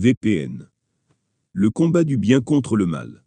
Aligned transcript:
VPN. 0.00 0.68
Le 1.52 1.70
combat 1.70 2.04
du 2.04 2.18
bien 2.18 2.40
contre 2.40 2.76
le 2.76 2.86
mal. 2.86 3.24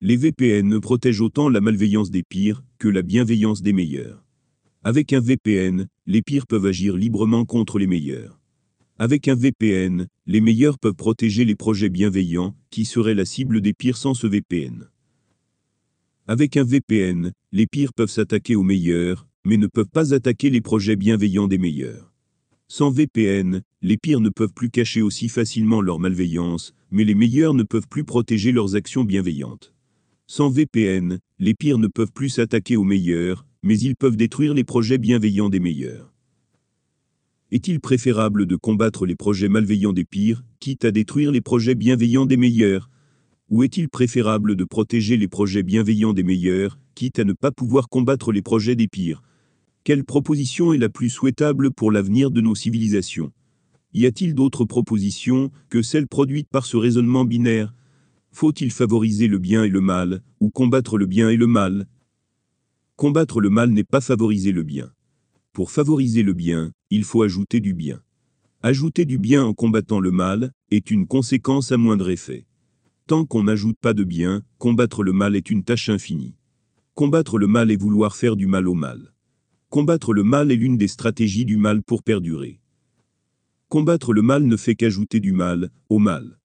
Les 0.00 0.16
VPN 0.16 0.80
protègent 0.80 1.20
autant 1.20 1.48
la 1.48 1.60
malveillance 1.60 2.10
des 2.10 2.24
pires 2.24 2.64
que 2.78 2.88
la 2.88 3.02
bienveillance 3.02 3.62
des 3.62 3.72
meilleurs. 3.72 4.24
Avec 4.82 5.12
un 5.12 5.20
VPN, 5.20 5.86
les 6.06 6.20
pires 6.20 6.48
peuvent 6.48 6.66
agir 6.66 6.96
librement 6.96 7.44
contre 7.44 7.78
les 7.78 7.86
meilleurs. 7.86 8.40
Avec 8.98 9.28
un 9.28 9.36
VPN, 9.36 10.08
les 10.26 10.40
meilleurs 10.40 10.80
peuvent 10.80 10.96
protéger 10.96 11.44
les 11.44 11.54
projets 11.54 11.90
bienveillants 11.90 12.56
qui 12.70 12.84
seraient 12.84 13.14
la 13.14 13.24
cible 13.24 13.60
des 13.60 13.72
pires 13.72 13.96
sans 13.96 14.14
ce 14.14 14.26
VPN. 14.26 14.88
Avec 16.26 16.56
un 16.56 16.64
VPN, 16.64 17.30
les 17.52 17.68
pires 17.68 17.92
peuvent 17.92 18.10
s'attaquer 18.10 18.56
aux 18.56 18.64
meilleurs, 18.64 19.28
mais 19.44 19.58
ne 19.58 19.68
peuvent 19.68 19.86
pas 19.86 20.12
attaquer 20.12 20.50
les 20.50 20.60
projets 20.60 20.96
bienveillants 20.96 21.46
des 21.46 21.58
meilleurs. 21.58 22.13
Sans 22.68 22.90
VPN, 22.90 23.62
les 23.82 23.98
pires 23.98 24.20
ne 24.20 24.30
peuvent 24.30 24.54
plus 24.54 24.70
cacher 24.70 25.02
aussi 25.02 25.28
facilement 25.28 25.82
leur 25.82 25.98
malveillance, 25.98 26.74
mais 26.90 27.04
les 27.04 27.14
meilleurs 27.14 27.54
ne 27.54 27.62
peuvent 27.62 27.88
plus 27.88 28.04
protéger 28.04 28.52
leurs 28.52 28.74
actions 28.74 29.04
bienveillantes. 29.04 29.74
Sans 30.26 30.48
VPN, 30.48 31.18
les 31.38 31.54
pires 31.54 31.78
ne 31.78 31.88
peuvent 31.88 32.12
plus 32.12 32.30
s'attaquer 32.30 32.76
aux 32.76 32.84
meilleurs, 32.84 33.46
mais 33.62 33.78
ils 33.78 33.96
peuvent 33.96 34.16
détruire 34.16 34.54
les 34.54 34.64
projets 34.64 34.96
bienveillants 34.96 35.50
des 35.50 35.60
meilleurs. 35.60 36.10
Est-il 37.50 37.80
préférable 37.80 38.46
de 38.46 38.56
combattre 38.56 39.04
les 39.04 39.14
projets 39.14 39.50
malveillants 39.50 39.92
des 39.92 40.06
pires, 40.06 40.42
quitte 40.58 40.86
à 40.86 40.90
détruire 40.90 41.30
les 41.30 41.42
projets 41.42 41.74
bienveillants 41.74 42.26
des 42.26 42.38
meilleurs? 42.38 42.88
Ou 43.50 43.62
est-il 43.62 43.90
préférable 43.90 44.56
de 44.56 44.64
protéger 44.64 45.18
les 45.18 45.28
projets 45.28 45.62
bienveillants 45.62 46.14
des 46.14 46.24
meilleurs, 46.24 46.78
quitte 46.94 47.18
à 47.18 47.24
ne 47.24 47.34
pas 47.34 47.52
pouvoir 47.52 47.90
combattre 47.90 48.32
les 48.32 48.42
projets 48.42 48.74
des 48.74 48.88
pires? 48.88 49.22
Quelle 49.84 50.02
proposition 50.02 50.72
est 50.72 50.78
la 50.78 50.88
plus 50.88 51.10
souhaitable 51.10 51.70
pour 51.70 51.92
l'avenir 51.92 52.30
de 52.30 52.40
nos 52.40 52.54
civilisations? 52.54 53.32
Y 53.92 54.06
a-t-il 54.06 54.34
d'autres 54.34 54.64
propositions 54.64 55.50
que 55.68 55.82
celles 55.82 56.08
produites 56.08 56.48
par 56.48 56.64
ce 56.64 56.78
raisonnement 56.78 57.26
binaire? 57.26 57.74
Faut-il 58.32 58.72
favoriser 58.72 59.28
le 59.28 59.38
bien 59.38 59.62
et 59.62 59.68
le 59.68 59.82
mal, 59.82 60.22
ou 60.40 60.48
combattre 60.48 60.96
le 60.96 61.04
bien 61.04 61.28
et 61.28 61.36
le 61.36 61.46
mal? 61.46 61.86
Combattre 62.96 63.42
le 63.42 63.50
mal 63.50 63.70
n'est 63.70 63.84
pas 63.84 64.00
favoriser 64.00 64.52
le 64.52 64.62
bien. 64.62 64.90
Pour 65.52 65.70
favoriser 65.70 66.22
le 66.22 66.32
bien, 66.32 66.72
il 66.88 67.04
faut 67.04 67.22
ajouter 67.22 67.60
du 67.60 67.74
bien. 67.74 68.00
Ajouter 68.62 69.04
du 69.04 69.18
bien 69.18 69.44
en 69.44 69.52
combattant 69.52 70.00
le 70.00 70.10
mal 70.10 70.52
est 70.70 70.90
une 70.90 71.06
conséquence 71.06 71.72
à 71.72 71.76
moindre 71.76 72.08
effet. 72.08 72.46
Tant 73.06 73.26
qu'on 73.26 73.44
n'ajoute 73.44 73.76
pas 73.78 73.92
de 73.92 74.02
bien, 74.02 74.42
combattre 74.56 75.02
le 75.02 75.12
mal 75.12 75.36
est 75.36 75.50
une 75.50 75.62
tâche 75.62 75.90
infinie. 75.90 76.36
Combattre 76.94 77.36
le 77.36 77.48
mal 77.48 77.70
est 77.70 77.76
vouloir 77.76 78.16
faire 78.16 78.34
du 78.34 78.46
mal 78.46 78.66
au 78.66 78.74
mal. 78.74 79.13
Combattre 79.74 80.14
le 80.14 80.22
mal 80.22 80.52
est 80.52 80.54
l'une 80.54 80.78
des 80.78 80.86
stratégies 80.86 81.44
du 81.44 81.56
mal 81.56 81.82
pour 81.82 82.04
perdurer. 82.04 82.60
Combattre 83.68 84.12
le 84.12 84.22
mal 84.22 84.44
ne 84.44 84.56
fait 84.56 84.76
qu'ajouter 84.76 85.18
du 85.18 85.32
mal 85.32 85.72
au 85.88 85.98
mal. 85.98 86.38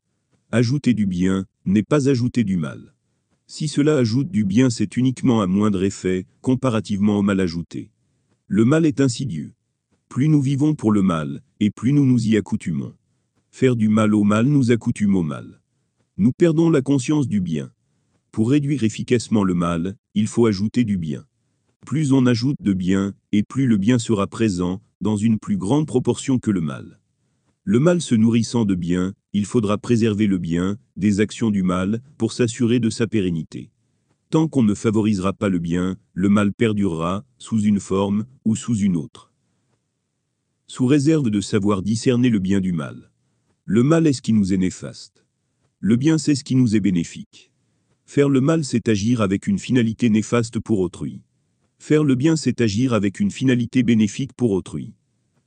Ajouter 0.52 0.96
du 0.96 1.06
bien 1.06 1.46
n'est 1.64 1.84
pas 1.84 2.10
ajouter 2.10 2.44
du 2.44 2.58
mal. 2.58 2.96
Si 3.46 3.68
cela 3.68 3.98
ajoute 3.98 4.32
du 4.32 4.46
bien, 4.46 4.72
c'est 4.72 4.98
uniquement 4.98 5.42
à 5.42 5.46
moindre 5.46 5.84
effet, 5.84 6.26
comparativement 6.42 7.20
au 7.20 7.22
mal 7.22 7.40
ajouté. 7.40 7.92
Le 8.48 8.66
mal 8.66 8.84
est 8.88 9.00
insidieux. 9.00 9.54
Plus 10.08 10.28
nous 10.28 10.42
vivons 10.42 10.74
pour 10.74 10.92
le 10.92 11.04
mal, 11.04 11.44
et 11.60 11.70
plus 11.70 11.94
nous 11.94 12.08
nous 12.08 12.30
y 12.30 12.36
accoutumons. 12.36 12.96
Faire 13.52 13.76
du 13.76 13.90
mal 13.90 14.16
au 14.16 14.24
mal 14.24 14.48
nous 14.48 14.72
accoutume 14.72 15.16
au 15.16 15.22
mal. 15.22 15.62
Nous 16.18 16.32
perdons 16.32 16.72
la 16.72 16.82
conscience 16.82 17.28
du 17.28 17.42
bien. 17.42 17.72
Pour 18.32 18.50
réduire 18.50 18.84
efficacement 18.84 19.44
le 19.44 19.54
mal, 19.54 19.98
il 20.16 20.26
faut 20.26 20.48
ajouter 20.48 20.84
du 20.84 20.98
bien. 20.98 21.28
Plus 21.86 22.12
on 22.14 22.26
ajoute 22.26 22.58
de 22.62 22.74
bien, 22.74 23.14
et 23.32 23.44
plus 23.44 23.66
le 23.66 23.78
bien 23.78 24.00
sera 24.00 24.28
présent, 24.28 24.82
dans 25.02 25.18
une 25.18 25.40
plus 25.40 25.58
grande 25.58 25.88
proportion 25.88 26.38
que 26.38 26.52
le 26.52 26.62
mal. 26.62 27.00
Le 27.64 27.80
mal 27.80 28.02
se 28.02 28.16
nourrissant 28.16 28.66
de 28.66 28.76
bien, 28.76 29.14
il 29.34 29.46
faudra 29.46 29.78
préserver 29.78 30.28
le 30.28 30.38
bien, 30.38 30.78
des 30.98 31.20
actions 31.20 31.52
du 31.52 31.64
mal, 31.64 32.02
pour 32.18 32.34
s'assurer 32.34 32.80
de 32.80 32.90
sa 32.90 33.08
pérennité. 33.08 33.72
Tant 34.30 34.48
qu'on 34.48 34.64
ne 34.64 34.76
favorisera 34.76 35.34
pas 35.34 35.50
le 35.50 35.60
bien, 35.60 35.98
le 36.14 36.30
mal 36.30 36.54
perdurera, 36.54 37.26
sous 37.38 37.62
une 37.62 37.80
forme, 37.80 38.26
ou 38.46 38.56
sous 38.56 38.78
une 38.78 38.96
autre. 38.96 39.34
Sous 40.68 40.86
réserve 40.86 41.32
de 41.32 41.42
savoir 41.42 41.82
discerner 41.82 42.30
le 42.30 42.40
bien 42.40 42.60
du 42.60 42.72
mal. 42.72 43.12
Le 43.66 43.82
mal 43.82 44.06
est 44.06 44.14
ce 44.14 44.22
qui 44.22 44.34
nous 44.34 44.54
est 44.54 44.58
néfaste. 44.58 45.26
Le 45.80 45.96
bien 45.96 46.18
c'est 46.18 46.36
ce 46.36 46.44
qui 46.44 46.56
nous 46.56 46.76
est 46.76 46.80
bénéfique. 46.80 47.52
Faire 48.06 48.30
le 48.30 48.42
mal 48.42 48.64
c'est 48.64 48.90
agir 48.90 49.22
avec 49.22 49.48
une 49.48 49.58
finalité 49.60 50.10
néfaste 50.10 50.60
pour 50.60 50.80
autrui. 50.80 51.22
Faire 51.80 52.04
le 52.04 52.14
bien, 52.14 52.36
c'est 52.36 52.62
agir 52.62 52.94
avec 52.94 53.20
une 53.20 53.32
finalité 53.32 53.84
bénéfique 53.84 54.34
pour 54.34 54.52
autrui. 54.52 54.94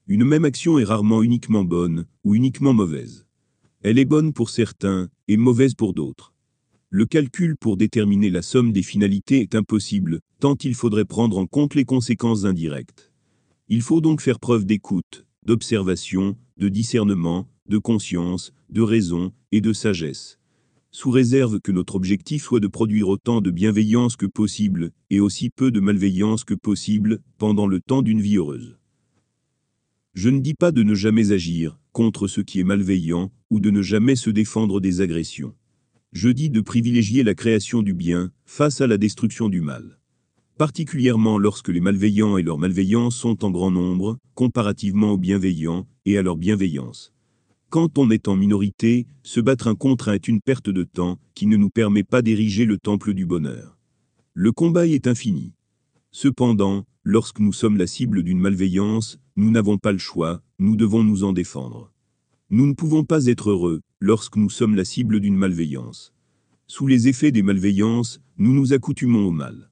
Une 0.08 0.24
même 0.24 0.44
action 0.44 0.78
est 0.78 0.84
rarement 0.84 1.22
uniquement 1.22 1.62
bonne, 1.62 2.06
ou 2.24 2.34
uniquement 2.34 2.72
mauvaise. 2.72 3.26
Elle 3.82 3.98
est 3.98 4.06
bonne 4.06 4.32
pour 4.32 4.50
certains, 4.50 5.08
et 5.28 5.36
mauvaise 5.36 5.74
pour 5.74 5.92
d'autres. 5.92 6.32
Le 6.88 7.06
calcul 7.06 7.56
pour 7.56 7.76
déterminer 7.76 8.30
la 8.30 8.42
somme 8.42 8.72
des 8.72 8.82
finalités 8.82 9.40
est 9.40 9.54
impossible, 9.54 10.20
tant 10.40 10.56
il 10.64 10.74
faudrait 10.74 11.04
prendre 11.04 11.38
en 11.38 11.46
compte 11.46 11.74
les 11.74 11.84
conséquences 11.84 12.44
indirectes. 12.44 13.12
Il 13.68 13.82
faut 13.82 14.00
donc 14.00 14.20
faire 14.20 14.40
preuve 14.40 14.64
d'écoute, 14.64 15.26
d'observation, 15.44 16.36
de 16.56 16.68
discernement, 16.68 17.46
de 17.68 17.78
conscience, 17.78 18.52
de 18.70 18.80
raison, 18.80 19.32
et 19.52 19.60
de 19.60 19.72
sagesse 19.72 20.38
sous 20.92 21.10
réserve 21.10 21.58
que 21.60 21.72
notre 21.72 21.96
objectif 21.96 22.42
soit 22.42 22.60
de 22.60 22.68
produire 22.68 23.08
autant 23.08 23.40
de 23.40 23.50
bienveillance 23.50 24.16
que 24.16 24.26
possible, 24.26 24.92
et 25.10 25.20
aussi 25.20 25.48
peu 25.48 25.70
de 25.70 25.80
malveillance 25.80 26.44
que 26.44 26.54
possible, 26.54 27.20
pendant 27.38 27.66
le 27.66 27.80
temps 27.80 28.02
d'une 28.02 28.20
vie 28.20 28.36
heureuse. 28.36 28.76
Je 30.14 30.28
ne 30.28 30.40
dis 30.40 30.54
pas 30.54 30.70
de 30.70 30.82
ne 30.82 30.94
jamais 30.94 31.32
agir 31.32 31.78
contre 31.92 32.26
ce 32.26 32.42
qui 32.42 32.60
est 32.60 32.64
malveillant, 32.64 33.32
ou 33.50 33.60
de 33.60 33.70
ne 33.70 33.80
jamais 33.80 34.16
se 34.16 34.28
défendre 34.28 34.80
des 34.80 35.00
agressions. 35.00 35.54
Je 36.12 36.28
dis 36.28 36.50
de 36.50 36.60
privilégier 36.60 37.22
la 37.22 37.34
création 37.34 37.82
du 37.82 37.94
bien 37.94 38.30
face 38.44 38.82
à 38.82 38.86
la 38.86 38.98
destruction 38.98 39.48
du 39.48 39.62
mal. 39.62 39.98
Particulièrement 40.58 41.38
lorsque 41.38 41.70
les 41.70 41.80
malveillants 41.80 42.36
et 42.36 42.42
leur 42.42 42.58
malveillance 42.58 43.16
sont 43.16 43.44
en 43.44 43.50
grand 43.50 43.70
nombre, 43.70 44.18
comparativement 44.34 45.12
aux 45.12 45.18
bienveillants 45.18 45.86
et 46.04 46.18
à 46.18 46.22
leur 46.22 46.36
bienveillance. 46.36 47.14
Quand 47.72 47.96
on 47.96 48.10
est 48.10 48.28
en 48.28 48.36
minorité, 48.36 49.06
se 49.22 49.40
battre 49.40 49.66
un 49.66 49.74
contre 49.74 50.10
un 50.10 50.12
est 50.12 50.28
une 50.28 50.42
perte 50.42 50.68
de 50.68 50.82
temps 50.82 51.18
qui 51.34 51.46
ne 51.46 51.56
nous 51.56 51.70
permet 51.70 52.02
pas 52.02 52.20
d'ériger 52.20 52.66
le 52.66 52.76
temple 52.76 53.14
du 53.14 53.24
bonheur. 53.24 53.78
Le 54.34 54.52
combat 54.52 54.84
y 54.84 54.92
est 54.92 55.06
infini. 55.06 55.54
Cependant, 56.10 56.84
lorsque 57.02 57.40
nous 57.40 57.54
sommes 57.54 57.78
la 57.78 57.86
cible 57.86 58.24
d'une 58.24 58.40
malveillance, 58.40 59.18
nous 59.36 59.50
n'avons 59.50 59.78
pas 59.78 59.92
le 59.92 59.96
choix, 59.96 60.42
nous 60.58 60.76
devons 60.76 61.02
nous 61.02 61.24
en 61.24 61.32
défendre. 61.32 61.90
Nous 62.50 62.66
ne 62.66 62.74
pouvons 62.74 63.04
pas 63.04 63.24
être 63.24 63.48
heureux 63.48 63.80
lorsque 64.00 64.36
nous 64.36 64.50
sommes 64.50 64.76
la 64.76 64.84
cible 64.84 65.18
d'une 65.18 65.38
malveillance. 65.38 66.12
Sous 66.66 66.86
les 66.86 67.08
effets 67.08 67.32
des 67.32 67.42
malveillances, 67.42 68.20
nous 68.36 68.52
nous 68.52 68.74
accoutumons 68.74 69.28
au 69.28 69.32
mal. 69.32 69.70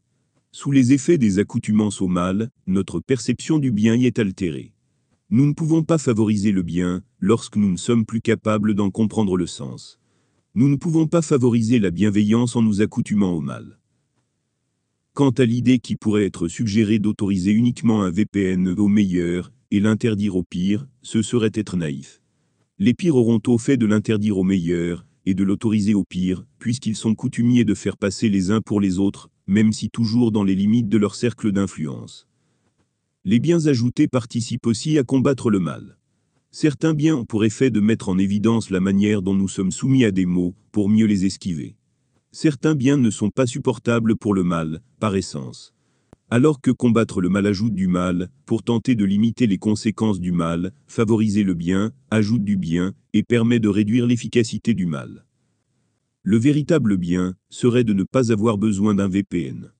Sous 0.53 0.73
les 0.73 0.95
effets 0.95 1.19
des 1.19 1.39
accoutumances 1.39 2.01
au 2.01 2.09
mal, 2.09 2.49
notre 2.67 2.99
perception 2.99 3.59
du 3.59 3.71
bien 3.71 3.95
y 3.95 4.07
est 4.07 4.19
altérée. 4.19 4.73
Nous 5.33 5.47
ne 5.47 5.53
pouvons 5.53 5.85
pas 5.85 5.99
favoriser 5.99 6.51
le 6.51 6.63
bien 6.63 7.05
lorsque 7.21 7.55
nous 7.55 7.71
ne 7.71 7.77
sommes 7.77 8.05
plus 8.05 8.21
capables 8.21 8.75
d'en 8.75 8.91
comprendre 8.91 9.37
le 9.37 9.47
sens. 9.47 10.01
Nous 10.57 10.69
ne 10.69 10.75
pouvons 10.75 11.07
pas 11.07 11.23
favoriser 11.23 11.79
la 11.79 11.93
bienveillance 11.93 12.57
en 12.57 12.63
nous 12.63 12.83
accoutumant 12.83 13.31
au 13.31 13.41
mal. 13.41 13.79
Quant 15.15 15.31
à 15.31 15.45
l'idée 15.45 15.79
qui 15.79 15.95
pourrait 15.95 16.27
être 16.27 16.49
suggérée 16.49 16.99
d'autoriser 16.99 17.53
uniquement 17.53 18.03
un 18.03 18.11
VPN 18.11 18.71
au 18.77 18.89
meilleur 18.89 19.53
et 19.71 19.79
l'interdire 19.79 20.35
au 20.35 20.43
pire, 20.43 20.89
ce 21.03 21.23
serait 21.23 21.53
être 21.55 21.77
naïf. 21.77 22.21
Les 22.81 22.93
pires 22.93 23.15
auront 23.15 23.41
au 23.47 23.59
fait 23.59 23.77
de 23.77 23.87
l'interdire 23.87 24.37
au 24.37 24.43
meilleur 24.43 25.07
et 25.27 25.35
de 25.35 25.45
l'autoriser 25.45 25.95
au 25.95 26.03
pire, 26.03 26.45
puisqu'ils 26.59 26.97
sont 26.97 27.15
coutumiers 27.15 27.65
de 27.65 27.75
faire 27.75 27.97
passer 27.97 28.29
les 28.29 28.51
uns 28.51 28.63
pour 28.63 28.81
les 28.81 28.99
autres, 28.99 29.31
même 29.47 29.73
si 29.73 29.91
toujours 29.91 30.33
dans 30.33 30.43
les 30.43 30.57
limites 30.57 30.89
de 30.89 30.99
leur 30.99 31.15
cercle 31.15 31.53
d'influence. 31.53 32.27
Les 33.27 33.39
biens 33.39 33.67
ajoutés 33.67 34.09
participent 34.09 34.67
aussi 34.67 34.97
à 34.97 35.03
combattre 35.03 35.51
le 35.51 35.61
mal. 35.61 35.99
Certains 36.51 36.95
biens 36.95 37.17
ont 37.17 37.25
pour 37.27 37.45
effet 37.45 37.71
de 37.71 37.79
mettre 37.81 38.09
en 38.09 38.17
évidence 38.17 38.71
la 38.71 38.81
manière 38.81 39.21
dont 39.21 39.35
nous 39.35 39.47
sommes 39.47 39.73
soumis 39.73 40.07
à 40.07 40.11
des 40.11 40.25
maux, 40.25 40.55
pour 40.73 40.89
mieux 40.89 41.05
les 41.05 41.27
esquiver. 41.27 41.77
Certains 42.33 42.75
biens 42.75 42.97
ne 42.97 43.11
sont 43.11 43.29
pas 43.29 43.45
supportables 43.45 44.17
pour 44.17 44.33
le 44.33 44.43
mal, 44.43 44.81
par 45.01 45.17
essence. 45.17 45.75
Alors 46.31 46.63
que 46.63 46.71
combattre 46.71 47.21
le 47.21 47.29
mal 47.29 47.47
ajoute 47.47 47.75
du 47.75 47.89
mal, 47.89 48.31
pour 48.47 48.63
tenter 48.63 48.95
de 48.95 49.05
limiter 49.05 49.47
les 49.47 49.59
conséquences 49.59 50.19
du 50.19 50.33
mal, 50.33 50.73
favoriser 50.87 51.43
le 51.43 51.53
bien, 51.53 51.93
ajoute 52.11 52.43
du 52.43 52.57
bien, 52.57 52.95
et 53.13 53.23
permet 53.23 53.59
de 53.59 53.69
réduire 53.69 54.07
l'efficacité 54.07 54.73
du 54.73 54.87
mal. 54.87 55.27
Le 56.23 56.39
véritable 56.39 56.97
bien 56.97 57.35
serait 57.51 57.85
de 57.85 57.93
ne 57.93 58.05
pas 58.05 58.33
avoir 58.33 58.57
besoin 58.57 58.95
d'un 58.95 59.09
VPN. 59.09 59.73